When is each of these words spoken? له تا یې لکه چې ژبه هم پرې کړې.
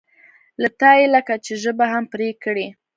له 0.61 0.69
تا 0.79 0.91
یې 0.99 1.05
لکه 1.15 1.33
چې 1.45 1.53
ژبه 1.63 1.85
هم 1.93 2.03
پرې 2.13 2.29
کړې. 2.43 2.67